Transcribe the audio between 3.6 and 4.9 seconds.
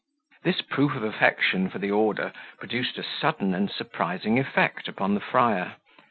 surprising effect